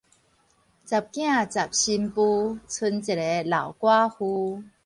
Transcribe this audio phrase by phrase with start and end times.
[0.03, 0.13] 十囝十新婦，
[2.67, 4.63] 賰一个老寡婦